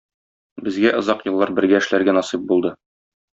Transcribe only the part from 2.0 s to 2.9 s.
насыйп булды.